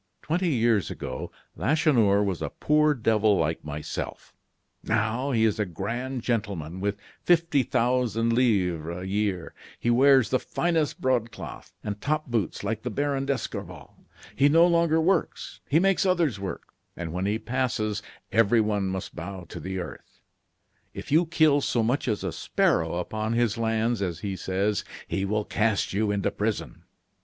"Twenty 0.23 0.49
years 0.49 0.89
ago, 0.89 1.31
Lacheneur 1.55 2.23
was 2.23 2.41
a 2.41 2.49
poor 2.49 2.95
devil 2.95 3.37
like 3.37 3.63
myself; 3.63 4.33
now, 4.83 5.29
he 5.29 5.45
is 5.45 5.59
a 5.59 5.63
grand 5.67 6.23
gentleman 6.23 6.79
with 6.79 6.97
fifty 7.23 7.61
thousand 7.61 8.33
livres 8.33 8.97
a 8.97 9.05
year. 9.07 9.53
He 9.79 9.91
wears 9.91 10.31
the 10.31 10.39
finest 10.39 11.01
broadcloth 11.01 11.71
and 11.83 12.01
top 12.01 12.25
boots 12.25 12.63
like 12.63 12.81
the 12.81 12.89
Baron 12.89 13.27
d'Escorval. 13.27 13.95
He 14.35 14.49
no 14.49 14.65
longer 14.65 14.99
works; 14.99 15.59
he 15.69 15.77
makes 15.79 16.03
others 16.03 16.39
work; 16.39 16.73
and 16.97 17.13
when 17.13 17.27
he 17.27 17.37
passes, 17.37 18.01
everyone 18.31 18.87
must 18.87 19.15
bow 19.15 19.43
to 19.49 19.59
the 19.59 19.77
earth. 19.77 20.19
If 20.95 21.11
you 21.11 21.27
kill 21.27 21.61
so 21.61 21.83
much 21.83 22.07
as 22.07 22.23
a 22.23 22.31
sparrow 22.31 22.95
upon 22.95 23.33
his 23.33 23.55
lands, 23.55 24.01
as 24.01 24.21
he 24.21 24.35
says, 24.35 24.83
he 25.07 25.25
will 25.25 25.45
cast 25.45 25.93
you 25.93 26.09
into 26.09 26.31
prison. 26.31 26.85